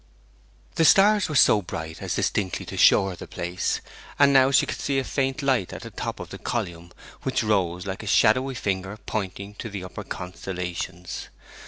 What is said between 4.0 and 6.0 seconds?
and now she could see a faint light at the